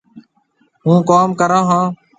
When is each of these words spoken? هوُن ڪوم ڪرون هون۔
هوُن 0.83 0.97
ڪوم 1.09 1.29
ڪرون 1.39 1.63
هون۔ 1.69 1.85